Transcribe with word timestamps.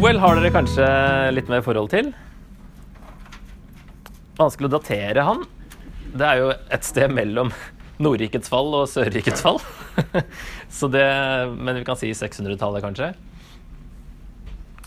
Joel 0.00 0.16
har 0.16 0.38
dere 0.38 0.48
kanskje 0.48 0.84
litt 1.36 1.50
mer 1.52 1.60
forhold 1.60 1.90
til. 1.92 2.06
Vanskelig 4.38 4.70
å 4.70 4.72
datere 4.72 5.24
han. 5.26 5.42
Det 6.16 6.24
er 6.24 6.38
jo 6.40 6.46
et 6.72 6.86
sted 6.88 7.12
mellom 7.12 7.50
Nordrikets 8.00 8.48
fall 8.48 8.72
og 8.78 8.86
Sørrikets 8.88 9.44
fall. 9.44 9.60
Så 10.78 10.88
det, 10.88 11.04
men 11.52 11.76
vi 11.76 11.84
kan 11.84 12.00
si 12.00 12.14
600-tallet, 12.16 12.80
kanskje. 12.80 13.10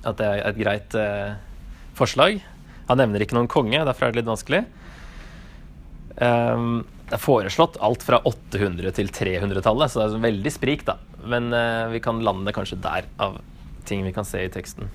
At 0.02 0.18
det 0.18 0.32
er 0.32 0.41
et 0.48 0.58
greit 0.64 0.98
eh, 0.98 1.38
forslag. 1.94 2.41
Han 2.90 3.02
nevner 3.04 3.22
ikke 3.22 3.38
noen 3.38 3.52
konge, 3.54 3.84
derfor 3.86 4.08
er 4.08 4.16
det 4.18 4.23
litt 4.23 4.32
vanskelig. 4.32 4.64
Um, 6.18 6.88
det 7.05 7.20
er 7.20 7.26
foreslått 7.27 7.77
alt 7.86 8.02
fra 8.09 8.23
800- 8.34 8.98
til 8.98 9.14
300-tallet, 9.14 9.94
så 9.94 10.02
det 10.02 10.09
er 10.09 10.26
veldig 10.26 10.58
sprik, 10.58 10.90
da. 10.90 10.98
Men 11.22 11.54
eh, 11.54 11.86
vi 11.94 12.02
kan 12.02 12.26
lande 12.26 12.58
kanskje 12.58 12.82
der, 12.82 13.14
av 13.22 13.38
ting 13.86 14.02
vi 14.09 14.18
kan 14.18 14.26
se 14.26 14.41
i 14.41 14.52
teksten. 14.58 14.90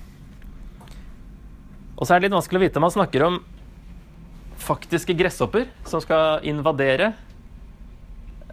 Og 1.99 2.07
så 2.07 2.15
er 2.15 2.21
det 2.21 2.29
litt 2.29 2.37
vanskelig 2.37 2.59
å 2.61 2.63
vite 2.63 2.79
om 2.79 2.85
han 2.87 2.95
snakker 2.95 3.25
om 3.25 3.39
faktiske 4.59 5.15
gresshopper 5.19 5.67
som 5.87 5.99
skal 6.03 6.45
invadere 6.47 7.11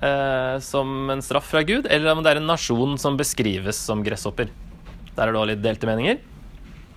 eh, 0.02 0.56
som 0.62 1.10
en 1.14 1.22
straff 1.22 1.46
fra 1.52 1.62
Gud, 1.66 1.86
eller 1.86 2.10
om 2.12 2.24
det 2.24 2.32
er 2.32 2.40
en 2.40 2.50
nasjon 2.50 2.96
som 2.98 3.18
beskrives 3.18 3.78
som 3.88 4.02
gresshopper. 4.06 4.50
Der 5.14 5.28
er 5.28 5.32
det 5.32 5.40
òg 5.40 5.50
litt 5.52 5.62
delte 5.62 5.88
meninger 5.88 6.18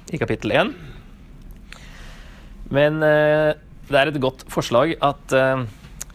i 0.09 0.21
kapittel 0.21 0.55
1. 0.57 0.73
Men 2.73 3.01
eh, 3.05 3.53
det 3.89 4.01
er 4.01 4.09
et 4.11 4.21
godt 4.21 4.45
forslag 4.49 4.95
at 5.05 5.37
eh, 5.37 5.63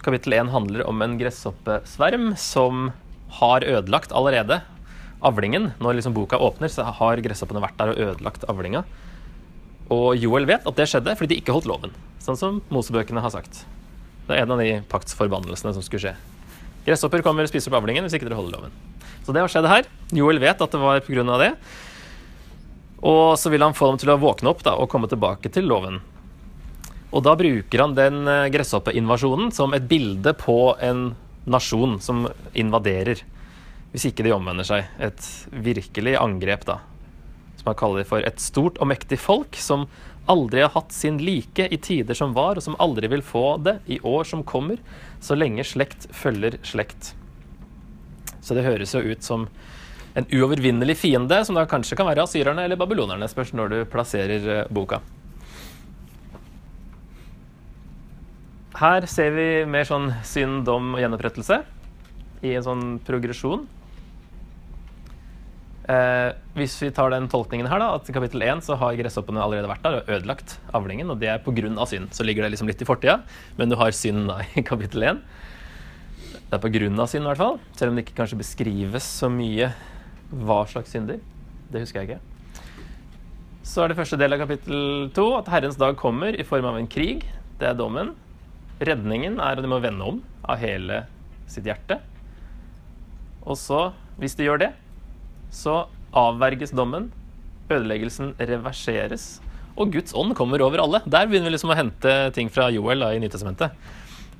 kapittel 0.02 0.34
1 0.40 0.50
handler 0.54 0.84
om 0.90 1.02
en 1.02 1.16
gresshoppesverm 1.20 2.32
som 2.38 2.90
har 3.38 3.66
ødelagt 3.66 4.14
allerede 4.14 4.60
avlingen. 5.24 5.72
Når 5.82 5.98
liksom 5.98 6.14
boka 6.14 6.38
åpner, 6.42 6.70
så 6.70 6.86
har 6.98 7.22
gresshoppene 7.22 7.62
vært 7.62 7.78
der 7.78 7.94
og 7.94 8.02
ødelagt 8.10 8.46
avlinga. 8.50 8.84
Og 9.92 10.16
Joel 10.16 10.46
vet 10.48 10.64
at 10.64 10.78
det 10.78 10.88
skjedde 10.88 11.16
fordi 11.18 11.34
de 11.34 11.40
ikke 11.42 11.54
holdt 11.56 11.68
loven, 11.68 11.92
sånn 12.24 12.38
som 12.40 12.62
Mosebøkene 12.72 13.20
har 13.24 13.34
sagt. 13.34 13.64
Det 14.24 14.36
er 14.36 14.44
en 14.44 14.54
av 14.54 14.62
de 14.62 14.78
paktsforbannelsene 14.88 15.74
som 15.76 15.84
skulle 15.84 16.06
skje. 16.06 16.14
Gresshopper 16.86 17.24
kommer 17.24 17.44
og 17.44 17.52
spiser 17.52 17.72
opp 17.72 17.82
avlingen 17.82 18.06
hvis 18.06 18.16
ikke 18.16 18.28
dere 18.28 18.38
holder 18.38 18.56
loven. 18.56 18.78
Så 19.24 19.32
det 19.32 19.40
har 19.40 19.52
skjedd 19.52 19.68
her. 19.68 19.88
Joel 20.12 20.40
vet 20.40 20.60
at 20.60 20.72
det 20.72 20.80
var 20.80 21.00
pga. 21.04 21.24
det. 21.40 21.52
Og 23.04 23.36
så 23.40 23.52
vil 23.52 23.64
han 23.64 23.76
få 23.76 23.90
dem 23.90 24.00
til 24.00 24.12
å 24.12 24.20
våkne 24.20 24.52
opp 24.52 24.64
da, 24.64 24.76
og 24.80 24.88
komme 24.92 25.08
tilbake 25.08 25.52
til 25.52 25.68
loven. 25.68 26.00
Og 27.14 27.22
da 27.24 27.36
bruker 27.38 27.84
han 27.84 27.94
den 27.96 28.24
eh, 28.28 28.48
gresshoppeinvasjonen 28.52 29.52
som 29.54 29.76
et 29.76 29.84
bilde 29.88 30.32
på 30.40 30.74
en 30.82 31.12
nasjon 31.44 31.98
som 32.02 32.24
invaderer. 32.56 33.20
Hvis 33.92 34.08
ikke 34.08 34.24
de 34.26 34.32
omvender 34.34 34.66
seg. 34.66 34.88
Et 34.98 35.28
virkelig 35.52 36.16
angrep, 36.18 36.64
da. 36.66 36.80
Som 37.64 37.70
han 37.72 37.80
kaller 37.80 38.04
for 38.04 38.20
et 38.20 38.42
stort 38.44 38.76
og 38.76 38.90
mektig 38.90 39.16
folk 39.16 39.56
som 39.56 39.86
aldri 40.28 40.60
har 40.60 40.74
hatt 40.74 40.92
sin 40.92 41.16
like 41.16 41.64
i 41.72 41.78
tider 41.80 42.16
som 42.16 42.34
var, 42.36 42.58
og 42.60 42.64
som 42.64 42.76
aldri 42.76 43.08
vil 43.08 43.22
få 43.24 43.56
det 43.64 43.78
i 43.88 43.96
år 44.04 44.26
som 44.28 44.42
kommer, 44.44 44.76
så 45.24 45.32
lenge 45.32 45.64
slekt 45.64 46.04
følger 46.12 46.58
slekt. 46.60 47.14
Så 48.44 48.52
det 48.52 48.66
høres 48.66 48.92
jo 48.92 49.00
ut 49.00 49.24
som 49.24 49.46
en 50.12 50.28
uovervinnelig 50.28 50.98
fiende, 51.00 51.38
som 51.44 51.56
da 51.56 51.64
kanskje 51.64 51.96
kan 51.96 52.10
være 52.10 52.26
asyrerne 52.28 52.66
eller 52.68 52.76
babylonerne. 52.76 53.28
Spørs 53.32 53.54
når 53.56 53.72
du 53.72 53.78
plasserer 53.88 54.48
eh, 54.58 54.68
boka. 54.68 55.00
Her 58.76 59.08
ser 59.08 59.32
vi 59.32 59.48
mer 59.64 59.88
sånn 59.88 60.10
synd, 60.20 60.66
dom 60.68 60.98
og 60.98 61.00
gjenopprettelse 61.00 61.62
i 62.44 62.52
en 62.58 62.68
sånn 62.68 62.84
progresjon. 63.08 63.64
Eh, 65.84 66.30
hvis 66.56 66.78
vi 66.80 66.88
tar 66.96 67.10
den 67.12 67.26
tolkningen 67.28 67.68
her, 67.68 67.82
da, 67.82 67.90
at 67.98 68.06
i 68.08 68.14
kapittel 68.16 68.40
1 68.46 68.62
så 68.64 68.76
har 68.80 68.96
gresshoppene 68.96 69.42
allerede 69.44 69.68
vært 69.68 69.82
der 69.84 69.98
og 69.98 70.06
ødelagt 70.08 70.56
avlingen, 70.72 71.10
og 71.12 71.18
det 71.20 71.28
er 71.28 71.42
pga. 71.44 71.86
synd. 71.86 72.08
Så 72.16 72.24
ligger 72.24 72.44
det 72.44 72.54
liksom 72.54 72.68
litt 72.68 72.80
i 72.80 72.88
fortida, 72.88 73.20
men 73.58 73.68
du 73.68 73.76
har 73.76 73.92
synd 73.92 74.28
da 74.28 74.40
i 74.56 74.64
kapittel 74.64 75.02
1. 75.02 75.20
Det 76.48 76.56
er 76.56 76.62
pga. 76.62 77.06
synd, 77.06 77.24
i 77.24 77.28
hvert 77.28 77.42
fall. 77.42 77.58
Selv 77.76 77.90
om 77.90 77.96
det 77.96 78.06
ikke 78.06 78.16
kanskje 78.16 78.40
beskrives 78.40 79.04
så 79.04 79.28
mye 79.28 79.72
hva 80.32 80.64
slags 80.66 80.94
synder. 80.94 81.20
Det 81.70 81.82
husker 81.84 82.00
jeg 82.00 82.14
ikke. 82.14 82.22
Så 83.64 83.82
er 83.84 83.88
det 83.88 83.98
første 83.98 84.16
del 84.20 84.32
av 84.32 84.40
kapittel 84.40 85.10
2 85.16 85.26
at 85.38 85.50
Herrens 85.52 85.76
dag 85.80 85.96
kommer 85.96 86.36
i 86.36 86.44
form 86.44 86.64
av 86.68 86.78
en 86.78 86.88
krig. 86.88 87.26
Det 87.60 87.68
er 87.68 87.76
dommen. 87.76 88.14
Redningen 88.80 89.36
er 89.36 89.56
at 89.56 89.64
de 89.64 89.68
må 89.68 89.82
vende 89.84 90.04
om 90.04 90.22
av 90.48 90.60
hele 90.60 91.04
sitt 91.48 91.68
hjerte. 91.68 92.00
Og 93.44 93.56
så, 93.60 93.90
hvis 94.16 94.36
de 94.36 94.48
gjør 94.48 94.64
det, 94.64 94.70
så 95.54 95.84
avverges 96.14 96.74
dommen, 96.74 97.10
ødeleggelsen 97.70 98.34
reverseres, 98.38 99.38
og 99.74 99.90
Guds 99.94 100.14
ånd 100.14 100.34
kommer 100.38 100.62
over 100.62 100.82
alle. 100.82 101.00
Der 101.06 101.26
begynner 101.26 101.50
vi 101.50 101.56
liksom 101.56 101.72
å 101.74 101.78
hente 101.78 102.14
ting 102.34 102.50
fra 102.52 102.68
Joel 102.74 103.02
da, 103.02 103.10
i 103.14 103.22
Nytestamentet. 103.22 103.74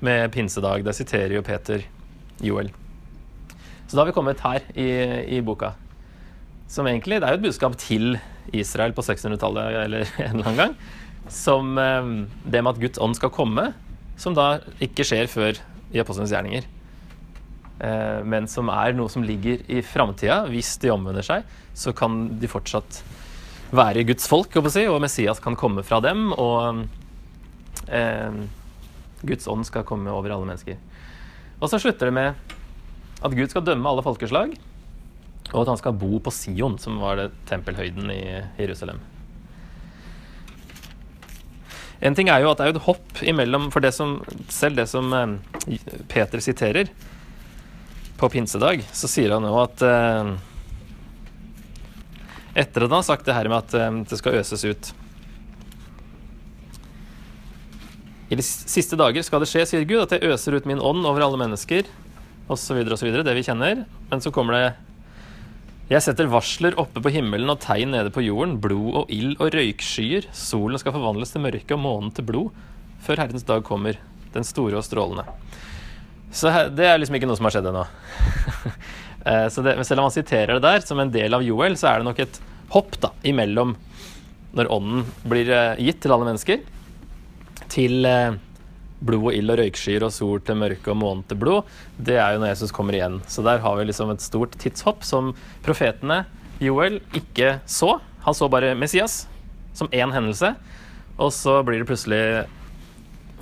Med 0.05 0.29
pinsedag. 0.31 0.83
Der 0.85 0.95
siterer 0.95 1.33
jo 1.35 1.43
Peter 1.43 1.83
Joel. 2.43 2.69
Så 3.85 3.95
da 3.95 4.03
har 4.03 4.09
vi 4.09 4.15
kommet 4.15 4.43
her 4.43 4.63
i, 4.75 4.87
i 5.37 5.41
boka. 5.45 5.73
Som 6.71 6.87
egentlig 6.89 7.19
Det 7.21 7.27
er 7.27 7.35
jo 7.35 7.41
et 7.41 7.47
budskap 7.47 7.75
til 7.79 8.15
Israel 8.55 8.95
på 8.95 9.03
600-tallet 9.05 9.81
eller 9.83 10.07
en 10.23 10.39
eller 10.39 10.47
annen 10.47 10.61
gang. 10.61 10.77
Som 11.31 11.75
eh, 11.81 12.13
det 12.45 12.63
med 12.63 12.75
at 12.75 12.81
Guds 12.81 13.01
ånd 13.01 13.17
skal 13.19 13.33
komme, 13.33 13.69
som 14.19 14.35
da 14.37 14.59
ikke 14.83 15.05
skjer 15.07 15.27
før 15.31 15.59
i 15.91 15.99
apostlenes 15.99 16.31
gjerninger. 16.31 16.67
Eh, 17.79 18.21
men 18.23 18.47
som 18.47 18.69
er 18.71 18.95
noe 18.95 19.11
som 19.11 19.25
ligger 19.25 19.63
i 19.71 19.81
framtida. 19.83 20.43
Hvis 20.51 20.75
de 20.83 20.93
omvender 20.93 21.25
seg, 21.25 21.47
så 21.75 21.93
kan 21.95 22.35
de 22.39 22.49
fortsatt 22.51 23.01
være 23.75 24.05
Guds 24.07 24.29
folk, 24.31 24.53
si, 24.71 24.85
og 24.87 25.01
Messias 25.03 25.41
kan 25.43 25.57
komme 25.59 25.83
fra 25.83 25.99
dem. 26.03 26.29
Og 26.33 26.85
eh, 27.89 28.43
Guds 29.25 29.49
ånd 29.51 29.67
skal 29.67 29.87
komme 29.87 30.13
over 30.13 30.35
alle 30.35 30.47
mennesker. 30.47 30.79
Og 31.59 31.71
så 31.71 31.79
slutter 31.81 32.11
det 32.11 32.15
med 32.15 32.55
at 33.25 33.35
Gud 33.35 33.49
skal 33.49 33.65
dømme 33.65 33.89
alle 33.89 34.03
folkeslag, 34.05 34.53
og 35.53 35.59
at 35.61 35.69
han 35.71 35.79
skal 35.79 35.95
bo 35.97 36.19
på 36.21 36.33
Sion, 36.33 36.77
som 36.81 36.99
var 37.01 37.17
det 37.19 37.29
tempelhøyden 37.49 38.09
i 38.11 38.21
Jerusalem. 38.59 38.99
En 42.05 42.15
ting 42.15 42.29
er 42.29 42.43
jo 42.43 42.51
at 42.51 42.59
det 42.59 42.65
er 42.67 42.73
et 42.75 42.85
hopp 42.85 43.21
imellom 43.23 43.69
For 43.71 43.79
det 43.79 43.93
som, 43.95 44.17
selv 44.51 44.75
det 44.81 44.83
som 44.91 45.13
eh, 45.15 45.77
Peter 46.11 46.43
siterer, 46.43 46.91
på 48.17 48.29
pinsedag, 48.31 48.83
så 48.95 49.09
sier 49.11 49.33
han 49.35 49.47
jo 49.47 49.55
at 49.63 49.81
eh, 49.85 50.35
Etter 52.55 52.85
at 52.85 52.87
han 52.87 53.01
har 53.01 53.03
sagt 53.03 53.25
det 53.27 53.35
her 53.35 53.49
med 53.51 53.65
at 53.65 53.75
eh, 53.75 53.97
det 54.07 54.19
skal 54.21 54.39
øses 54.39 54.63
ut 54.63 54.93
I 58.25 58.37
de 58.39 58.45
siste 58.45 58.97
dager 58.97 59.21
skal 59.25 59.43
det 59.43 59.49
skje, 59.51 59.67
sier 59.69 59.85
Gud, 59.85 60.01
at 60.01 60.15
jeg 60.15 60.33
øser 60.33 60.57
ut 60.57 60.65
min 60.65 60.81
ånd 60.81 61.05
over 61.05 61.21
alle 61.21 61.37
mennesker, 61.37 61.85
osv., 62.49 62.79
osv., 62.95 63.11
det 63.21 63.35
vi 63.37 63.43
kjenner. 63.45 63.83
Men 64.09 64.23
så 64.23 64.31
kommer 64.33 64.57
det 64.57 64.63
Jeg 65.91 66.01
setter 66.01 66.31
varsler 66.31 66.73
oppe 66.81 67.03
på 67.05 67.13
himmelen 67.13 67.51
og 67.53 67.61
tegn 67.61 67.93
nede 67.93 68.09
på 68.09 68.23
jorden, 68.25 68.57
blod 68.57 69.03
og 69.03 69.13
ild 69.13 69.37
og 69.37 69.53
røykskyer. 69.53 70.25
Solen 70.33 70.81
skal 70.81 70.95
forvandles 70.95 71.35
til 71.35 71.45
mørke 71.45 71.77
og 71.77 71.83
månen 71.83 72.09
til 72.17 72.25
blod, 72.25 72.49
før 73.05 73.21
Herrens 73.21 73.45
dag 73.45 73.61
kommer, 73.67 74.01
den 74.33 74.47
store 74.47 74.81
og 74.81 74.87
strålende. 74.87 75.27
Så 76.35 76.51
det 76.75 76.85
er 76.87 76.99
liksom 76.99 77.15
ikke 77.17 77.29
noe 77.29 77.39
som 77.39 77.47
har 77.47 77.57
skjedd 77.57 77.71
ennå. 77.71 77.87
Eh, 79.25 79.47
så 79.49 79.63
det, 79.65 79.71
selv 79.89 80.03
om 80.03 80.05
han 80.05 80.13
siterer 80.13 80.51
det 80.53 80.61
der 80.61 80.83
som 80.85 80.99
en 81.01 81.09
del 81.09 81.33
av 81.33 81.41
Joel, 81.41 81.73
så 81.81 81.87
er 81.89 81.97
det 81.97 82.05
nok 82.05 82.19
et 82.21 82.35
hopp 82.75 82.91
da, 83.01 83.09
imellom 83.25 83.71
når 84.53 84.69
ånden 84.69 85.07
blir 85.25 85.49
eh, 85.49 85.81
gitt 85.81 86.03
til 86.03 86.13
alle 86.13 86.27
mennesker, 86.27 86.61
til 87.73 88.05
eh, 88.05 88.37
blod 89.01 89.31
og 89.31 89.37
ild 89.39 89.53
og 89.55 89.59
røykskyer 89.63 90.05
og 90.05 90.13
sol 90.13 90.43
til 90.45 90.59
mørke 90.61 90.93
og 90.93 90.99
måne 91.01 91.25
til 91.25 91.39
blod. 91.41 91.71
Det 91.97 92.19
er 92.21 92.35
jo 92.35 92.43
når 92.43 92.53
Jesus 92.53 92.75
kommer 92.75 92.99
igjen. 92.99 93.17
Så 93.25 93.41
der 93.45 93.63
har 93.65 93.79
vi 93.79 93.87
liksom 93.89 94.13
et 94.13 94.23
stort 94.23 94.55
tidshopp 94.61 95.01
som 95.07 95.33
profetene 95.65 96.21
Joel 96.63 97.01
ikke 97.17 97.57
så. 97.65 97.97
Han 98.25 98.37
så 98.37 98.49
bare 98.51 98.75
Messias 98.77 99.23
som 99.75 99.89
én 99.89 100.13
hendelse, 100.13 100.53
og 101.17 101.33
så 101.35 101.59
blir 101.65 101.81
det 101.81 101.89
plutselig 101.89 102.23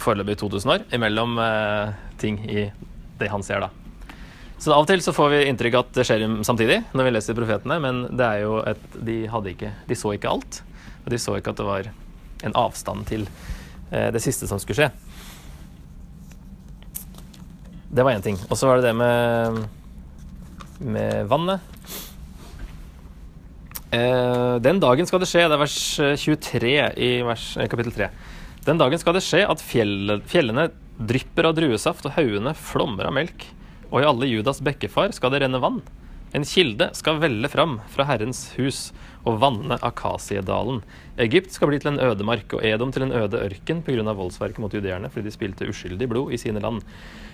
foreløpig 0.01 0.39
2000 0.41 0.73
år 0.73 0.87
imellom 0.95 1.37
eh, 1.39 1.93
ting 2.21 2.39
i 2.49 2.67
det 3.19 3.29
han 3.31 3.43
ser, 3.45 3.63
da. 3.63 3.69
Så 4.63 4.71
av 4.71 4.85
og 4.85 4.87
til 4.87 5.01
så 5.03 5.11
får 5.11 5.31
vi 5.33 5.39
inntrykk 5.49 5.75
at 5.75 5.89
det 5.97 6.05
skjer 6.07 6.23
samtidig 6.47 6.77
når 6.95 7.07
vi 7.07 7.11
leser 7.11 7.35
profetene, 7.35 7.79
men 7.83 8.05
det 8.15 8.27
er 8.27 8.43
jo 8.45 8.61
at 8.63 8.83
de, 8.95 9.17
hadde 9.27 9.51
ikke, 9.51 9.73
de 9.89 9.97
så 9.99 10.13
ikke 10.15 10.31
alt. 10.31 10.61
Og 11.03 11.11
de 11.11 11.19
så 11.19 11.35
ikke 11.35 11.51
at 11.51 11.59
det 11.59 11.67
var 11.67 11.89
en 12.47 12.55
avstand 12.59 13.03
til 13.09 13.25
eh, 13.91 14.07
det 14.15 14.21
siste 14.23 14.47
som 14.47 14.61
skulle 14.61 14.85
skje. 14.85 14.91
Det 17.93 18.05
var 18.05 18.15
én 18.15 18.23
ting. 18.25 18.39
Og 18.47 18.55
så 18.57 18.69
var 18.69 18.79
det 18.79 18.87
det 18.87 18.95
med, 18.97 19.59
med 20.79 21.27
vannet. 21.29 21.73
Eh, 23.93 24.55
den 24.63 24.79
dagen 24.81 25.05
skal 25.05 25.21
det 25.21 25.29
skje, 25.29 25.43
det 25.45 25.57
er 25.57 25.61
vers 25.61 25.77
23 26.23 26.71
i 26.97 27.11
vers, 27.27 27.49
eh, 27.59 27.67
kapittel 27.69 27.93
3. 27.93 28.09
Den 28.65 28.79
dagen 28.79 29.01
skal 29.01 29.19
det 29.19 29.25
skje 29.27 29.43
at 29.45 29.61
fjellene 29.61 30.71
drypper 30.99 31.49
av 31.49 31.57
druesaft, 31.57 32.05
og 32.07 32.15
haugene 32.17 32.53
flommer 32.57 33.09
av 33.09 33.17
melk. 33.17 33.47
Og 33.91 34.01
i 34.01 34.07
alle 34.07 34.29
Judas 34.29 34.61
bekkefar 34.63 35.13
skal 35.15 35.33
det 35.33 35.43
renne 35.43 35.61
vann. 35.61 35.81
En 36.33 36.45
kilde 36.49 36.87
skal 36.97 37.19
velle 37.21 37.49
fram 37.49 37.75
fra 37.93 38.07
Herrens 38.09 38.55
hus 38.57 38.87
og 39.21 39.37
vanne 39.43 39.77
Akasiedalen. 39.85 40.79
Egypt 41.21 41.53
skal 41.53 41.69
bli 41.69 41.77
til 41.77 41.91
en 41.91 42.01
ødemark 42.01 42.55
og 42.57 42.65
Edom 42.65 42.89
til 42.91 43.05
en 43.05 43.13
øde 43.13 43.37
ørken 43.37 43.83
pga. 43.85 44.01
voldsverket 44.01 44.57
mot 44.57 44.73
judeerne 44.73 45.11
fordi 45.13 45.29
de 45.29 45.35
spilte 45.35 45.69
uskyldig 45.69 46.09
blod 46.09 46.33
i 46.33 46.41
sine 46.41 46.59
land. 46.59 46.81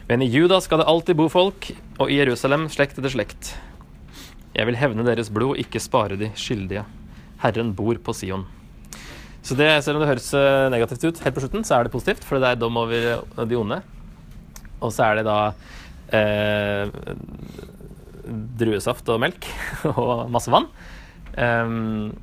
Men 0.10 0.22
i 0.22 0.28
Juda 0.28 0.60
skal 0.60 0.80
det 0.80 0.90
alltid 0.92 1.16
bo 1.16 1.30
folk, 1.30 1.72
og 1.98 2.12
i 2.12 2.20
Jerusalem 2.20 2.68
slekt 2.68 3.00
etter 3.00 3.10
slekt. 3.10 3.56
Jeg 4.54 4.68
vil 4.68 4.76
hevne 4.76 5.06
deres 5.08 5.30
blod, 5.30 5.56
ikke 5.56 5.80
spare 5.80 6.18
de 6.20 6.32
skyldige. 6.36 6.84
Herren 7.40 7.72
bor 7.74 7.96
på 8.04 8.14
Sion. 8.14 8.48
Så 9.50 9.56
det, 9.58 9.70
selv 9.82 9.98
om 9.98 10.04
det 10.04 10.12
høres 10.12 10.28
eh, 10.38 10.68
negativt 10.70 11.08
ut 11.08 11.20
helt 11.26 11.34
på 11.34 11.42
slutten, 11.42 11.64
så 11.66 11.80
er 11.80 11.88
det 11.88 11.94
positivt, 11.96 12.26
for 12.28 12.38
det 12.38 12.52
er 12.52 12.60
dom 12.62 12.78
over 12.78 13.24
de 13.50 13.58
onde. 13.58 13.80
Og 14.78 14.94
så 14.94 15.08
er 15.08 15.18
det 15.18 15.24
da 15.26 15.40
eh, 16.14 16.92
druesaft 18.62 19.10
og 19.10 19.24
melk 19.26 19.50
og 19.96 20.30
masse 20.30 20.54
vann. 20.54 20.70
Um, 21.34 22.14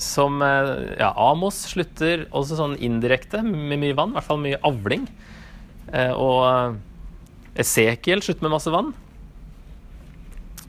som 0.00 0.40
eh, 0.44 0.72
Ja, 1.00 1.12
Amos 1.20 1.60
slutter 1.68 2.26
også 2.34 2.58
sånn 2.58 2.78
indirekte 2.80 3.42
med 3.44 3.78
mye 3.82 3.96
vann, 3.96 4.12
i 4.14 4.18
hvert 4.18 4.28
fall 4.30 4.42
mye 4.42 4.60
avling. 4.64 5.06
Eh, 5.92 6.12
og 6.16 6.80
Esekiel 7.60 8.24
slutter 8.24 8.48
med 8.48 8.56
masse 8.56 8.72
vann, 8.72 8.92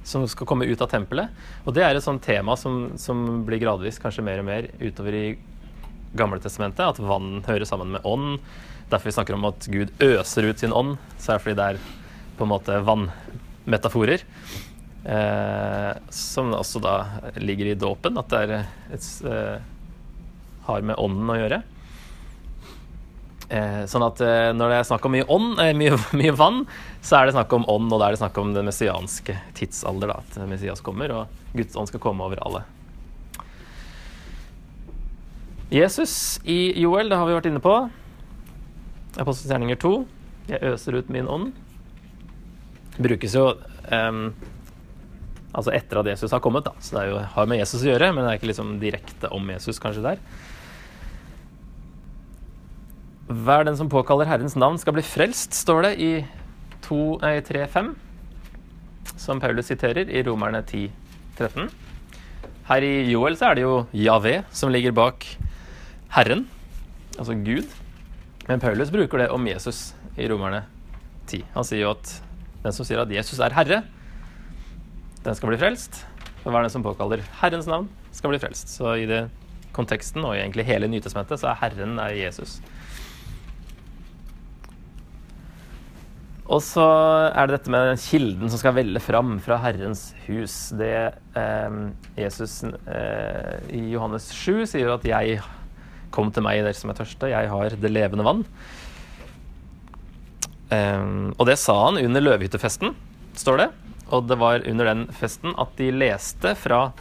som 0.05 0.27
skal 0.29 0.51
komme 0.51 0.67
ut 0.67 0.83
av 0.83 0.91
tempelet. 0.91 1.31
Og 1.63 1.73
det 1.73 1.87
er 1.87 1.95
et 1.95 2.05
sånt 2.05 2.23
tema 2.27 2.59
som, 2.59 2.91
som 3.01 3.45
blir 3.47 3.63
gradvis 3.63 4.03
kanskje 4.03 4.27
mer 4.27 4.43
og 4.43 4.49
mer 4.51 4.69
utover 4.83 5.23
i 5.23 5.27
Gamle 6.15 6.39
testamentet, 6.43 6.85
at 6.85 7.01
vann 7.03 7.43
hører 7.47 7.67
sammen 7.67 7.91
med 7.95 8.05
ånd. 8.07 8.39
Derfor 8.91 9.09
vi 9.09 9.15
snakker 9.17 9.37
om 9.37 9.47
at 9.49 9.67
Gud 9.71 9.91
øser 10.03 10.49
ut 10.49 10.61
sin 10.61 10.75
ånd, 10.75 10.95
så 11.19 11.33
er 11.33 11.39
det 11.39 11.45
fordi 11.45 11.59
det 11.59 11.69
er 11.73 11.83
på 12.37 12.45
en 12.45 12.51
måte 12.51 12.79
vannmetaforer. 12.85 14.25
Eh, 15.05 15.91
som 16.09 16.53
også 16.57 16.81
da 16.81 16.95
ligger 17.37 17.69
i 17.69 17.77
dåpen, 17.77 18.17
at 18.17 18.33
det 18.33 18.61
et, 18.95 19.09
eh, 19.29 19.57
har 20.65 20.81
med 20.81 20.97
ånden 20.97 21.29
å 21.29 21.39
gjøre. 21.39 21.61
Eh, 23.49 23.83
sånn 23.85 24.05
at 24.05 24.21
eh, 24.25 24.51
når 24.57 24.71
det 24.71 24.77
er 24.79 24.87
snakk 24.89 25.05
om 25.05 25.13
mye, 25.13 25.25
ånd, 25.29 25.59
eh, 25.61 25.73
mye, 25.77 25.97
mye, 26.21 26.33
vann, 26.37 26.63
så 27.05 27.19
er 27.19 27.27
det 27.27 27.35
snakk 27.35 27.53
om 27.53 27.67
ånd, 27.69 27.91
og 27.93 28.01
da 28.01 28.07
er 28.07 28.15
det 28.15 28.21
snakk 28.23 28.39
om 28.41 28.55
den 28.55 28.65
messianske 28.65 29.37
tidsalder. 29.57 30.13
Da, 30.13 30.23
at 30.23 30.49
Messias 30.49 30.81
kommer, 30.85 31.13
og 31.13 31.53
Guds 31.53 31.77
ånd 31.77 31.91
skal 31.91 32.01
komme 32.03 32.25
over 32.25 32.41
alle. 32.45 32.65
Jesus 35.73 36.39
i 36.45 36.79
Joel, 36.79 37.09
det 37.09 37.17
har 37.17 37.25
vi 37.25 37.37
vært 37.37 37.47
inne 37.49 37.61
på. 37.63 37.75
Apostelens 39.17 39.49
gjerninger 39.49 39.79
2. 39.81 39.93
Jeg 40.51 40.61
øser 40.69 40.99
ut 40.99 41.07
min 41.09 41.29
ånd. 41.31 41.53
Brukes 43.01 43.33
jo 43.35 43.47
um, 43.89 44.27
Altså 45.55 45.71
etter 45.71 46.01
at 46.01 46.09
Jesus 46.11 46.33
har 46.35 46.41
kommet, 46.43 46.65
da. 46.67 46.73
Så 46.83 46.97
det 46.97 47.05
jo, 47.09 47.21
har 47.31 47.47
med 47.47 47.61
Jesus 47.61 47.79
å 47.79 47.87
gjøre, 47.87 48.11
men 48.11 48.25
det 48.25 48.33
er 48.33 48.39
ikke 48.41 48.49
liksom 48.49 48.73
direkte 48.81 49.31
om 49.33 49.47
Jesus 49.53 49.79
kanskje 49.79 50.03
der. 50.03 50.19
Hver 53.31 53.63
den 53.65 53.77
som 53.79 53.89
påkaller 53.89 54.27
Herrens 54.27 54.57
navn, 54.59 54.77
skal 54.77 54.97
bli 54.97 55.05
frelst, 55.05 55.55
står 55.55 55.87
det 55.87 55.93
i 56.03 56.11
3.5, 56.85 57.93
som 59.15 59.39
Paulus 59.41 59.71
siterer 59.71 60.11
i 60.11 60.21
Romerne 60.27 60.59
10, 60.61 60.91
13. 61.39 61.71
Her 62.67 62.85
i 62.85 62.93
Joel 63.13 63.39
så 63.39 63.49
er 63.49 63.57
det 63.57 63.63
jo 63.63 63.73
Javé 63.95 64.41
som 64.53 64.69
ligger 64.73 64.93
bak 64.97 65.25
Herren, 66.13 66.45
altså 67.17 67.35
Gud. 67.45 67.67
Men 68.47 68.61
Paulus 68.61 68.91
bruker 68.93 69.23
det 69.23 69.29
om 69.33 69.47
Jesus 69.47 69.95
i 70.17 70.27
Romerne 70.29 70.63
10. 71.27 71.41
Han 71.55 71.65
sier 71.65 71.85
jo 71.87 71.95
at 71.95 72.11
den 72.65 72.75
som 72.75 72.85
sier 72.85 73.01
at 73.01 73.11
Jesus 73.13 73.41
er 73.41 73.55
Herre, 73.55 73.81
den 75.25 75.37
skal 75.37 75.49
bli 75.49 75.59
frelst. 75.61 76.03
Og 76.43 76.53
hver 76.53 76.61
den 76.61 76.73
som 76.73 76.85
påkaller 76.85 77.25
Herrens 77.41 77.67
navn, 77.69 77.89
skal 78.13 78.31
bli 78.31 78.39
frelst. 78.41 78.69
Så 78.69 78.93
i 79.01 79.07
det 79.09 79.25
konteksten, 79.75 80.23
og 80.23 80.37
egentlig 80.37 80.67
hele 80.67 80.87
Nytestamentet, 80.87 81.41
så 81.41 81.51
er 81.51 81.61
Herren 81.63 81.97
er 81.99 82.13
Jesus. 82.15 82.59
Og 86.45 86.61
så 86.61 86.85
er 87.33 87.47
det 87.47 87.57
dette 87.57 87.71
med 87.73 87.87
den 87.89 88.01
kilden 88.01 88.51
som 88.53 88.61
skal 88.61 88.75
velle 88.77 89.01
fram 89.01 89.39
fra 89.41 89.57
Herrens 89.63 90.11
hus. 90.27 90.69
Det 90.77 90.93
eh, 91.41 91.77
Jesus 92.21 92.59
eh, 92.63 93.55
i 93.73 93.81
Johannes 93.95 94.29
7 94.29 94.67
sier 94.69 94.93
at 94.93 95.07
'jeg 95.09 95.41
kom 96.15 96.31
til 96.33 96.45
meg, 96.45 96.63
dere 96.63 96.77
som 96.77 96.91
er 96.91 96.97
tørste, 96.97 97.31
jeg 97.31 97.51
har 97.51 97.77
det 97.81 97.91
levende 97.91 98.25
vann'. 98.25 98.45
Um, 100.65 101.33
og 101.37 101.45
det 101.45 101.59
sa 101.61 101.75
han 101.85 101.99
under 102.01 102.23
løvhyttefesten, 102.23 102.95
står 103.37 103.57
det. 103.61 103.69
Og 104.13 104.27
det 104.29 104.37
var 104.37 104.65
under 104.69 104.85
den 104.85 105.07
festen 105.13 105.53
at 105.57 105.73
de 105.77 105.91
leste 105.93 106.53
fra 106.57 106.91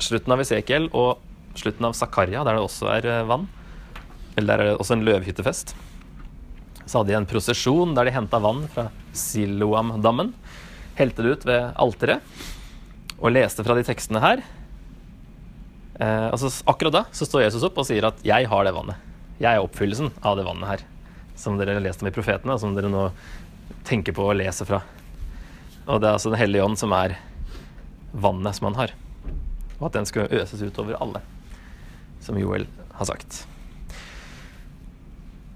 slutten 0.00 0.32
av 0.32 0.42
Esekiel 0.42 0.88
og 0.92 1.22
slutten 1.56 1.88
av 1.88 1.96
Zakaria, 1.96 2.44
der 2.44 2.56
det 2.56 2.64
også 2.64 2.88
er 2.92 3.08
eh, 3.08 3.26
vann. 3.28 3.46
Eller 4.36 4.52
der 4.52 4.62
er 4.62 4.70
det 4.70 4.80
også 4.80 4.96
en 4.96 5.04
løvhyttefest. 5.08 5.74
Så 6.84 6.98
hadde 6.98 7.10
de 7.12 7.16
en 7.18 7.28
prosesjon 7.28 7.94
der 7.96 8.08
de 8.08 8.14
henta 8.14 8.40
vann 8.42 8.66
fra 8.72 8.90
Siloam-dammen. 9.16 10.34
Helte 11.00 11.24
det 11.24 11.32
ut 11.32 11.48
ved 11.48 11.72
alteret 11.80 12.44
og 13.16 13.32
leste 13.32 13.64
fra 13.64 13.76
de 13.76 13.84
tekstene 13.86 14.20
her. 14.20 14.44
Eh, 15.98 16.28
altså, 16.28 16.50
akkurat 16.68 16.92
da 16.92 17.04
så 17.12 17.28
står 17.28 17.46
Jesus 17.46 17.64
opp 17.64 17.78
og 17.80 17.86
sier 17.88 18.04
at 18.04 18.20
'jeg 18.24 18.48
har 18.48 18.64
det 18.64 18.74
vannet'. 18.74 19.00
Jeg 19.40 19.56
er 19.56 19.64
oppfyllelsen 19.64 20.12
av 20.22 20.36
det 20.36 20.44
vannet 20.44 20.68
her. 20.68 20.80
Som 21.36 21.58
dere 21.58 21.74
har 21.74 21.80
lest 21.80 22.02
om 22.02 22.08
i 22.08 22.10
profetene, 22.10 22.52
og 22.52 22.60
som 22.60 22.74
dere 22.74 22.88
nå 22.88 23.10
tenker 23.84 24.12
på 24.12 24.24
å 24.24 24.36
lese 24.36 24.64
fra. 24.64 24.82
Og 25.86 26.00
det 26.00 26.08
er 26.08 26.12
altså 26.12 26.30
Den 26.30 26.38
hellige 26.38 26.64
ånd 26.64 26.78
som 26.78 26.92
er 26.92 27.16
vannet 28.12 28.54
som 28.54 28.72
han 28.72 28.74
har. 28.74 28.92
Og 29.80 29.86
at 29.86 29.92
den 29.92 30.06
skal 30.06 30.28
øses 30.28 30.62
utover 30.62 30.96
alle, 31.00 31.20
som 32.20 32.38
Joel 32.38 32.66
har 32.94 33.04
sagt. 33.04 33.46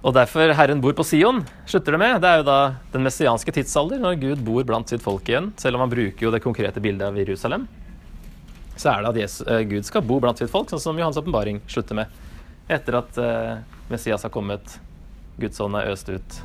Og 0.02 0.14
derfor 0.14 0.54
Herren 0.56 0.80
bor 0.80 0.92
på 0.92 1.04
Sion, 1.04 1.44
slutter 1.66 1.92
det 1.92 1.98
med. 1.98 2.20
Det 2.22 2.28
er 2.28 2.36
jo 2.40 2.48
da 2.48 2.74
den 2.92 3.04
messianske 3.04 3.52
tidsalder, 3.52 3.98
når 4.00 4.20
Gud 4.20 4.44
bor 4.44 4.64
blant 4.64 4.88
sitt 4.88 5.02
folk 5.02 5.28
igjen. 5.28 5.52
Selv 5.60 5.76
om 5.76 5.80
han 5.80 5.90
bruker 5.90 6.24
jo 6.24 6.30
det 6.30 6.40
konkrete 6.40 6.80
bildet 6.80 7.08
av 7.08 7.18
Jerusalem. 7.20 7.66
Så 8.80 8.88
er 8.88 9.02
det 9.02 9.10
at 9.12 9.20
Jesus, 9.20 9.42
uh, 9.44 9.60
Gud 9.68 9.84
skal 9.84 10.06
bo 10.08 10.16
blant 10.24 10.40
sitt 10.40 10.52
folk, 10.52 10.70
sånn 10.72 10.80
som 10.80 11.00
Johans 11.00 11.18
åpenbaring 11.20 11.60
slutter 11.68 11.98
med. 12.00 12.22
Etter 12.70 12.96
at 13.02 13.20
uh, 13.20 13.58
Messias 13.92 14.24
har 14.24 14.32
kommet, 14.32 14.78
Guds 15.36 15.60
ånd 15.60 15.76
er 15.76 15.92
øst 15.92 16.08
ut, 16.08 16.40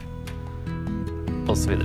osv. 1.47 1.79